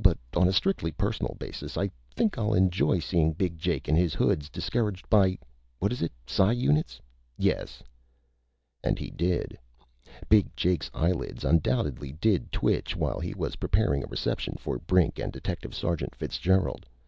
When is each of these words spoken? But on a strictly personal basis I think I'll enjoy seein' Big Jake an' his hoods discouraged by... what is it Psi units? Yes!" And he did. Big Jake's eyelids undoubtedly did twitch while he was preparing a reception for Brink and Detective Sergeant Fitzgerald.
But 0.00 0.16
on 0.36 0.46
a 0.46 0.52
strictly 0.52 0.92
personal 0.92 1.34
basis 1.40 1.76
I 1.76 1.90
think 2.14 2.38
I'll 2.38 2.54
enjoy 2.54 3.00
seein' 3.00 3.32
Big 3.32 3.58
Jake 3.58 3.88
an' 3.88 3.96
his 3.96 4.14
hoods 4.14 4.48
discouraged 4.48 5.10
by... 5.10 5.36
what 5.80 5.90
is 5.90 6.02
it 6.02 6.12
Psi 6.24 6.52
units? 6.52 7.00
Yes!" 7.36 7.82
And 8.84 8.96
he 8.96 9.10
did. 9.10 9.58
Big 10.28 10.54
Jake's 10.54 10.88
eyelids 10.94 11.44
undoubtedly 11.44 12.12
did 12.12 12.52
twitch 12.52 12.94
while 12.94 13.18
he 13.18 13.34
was 13.34 13.56
preparing 13.56 14.04
a 14.04 14.08
reception 14.08 14.54
for 14.56 14.78
Brink 14.78 15.18
and 15.18 15.32
Detective 15.32 15.74
Sergeant 15.74 16.14
Fitzgerald. 16.14 16.86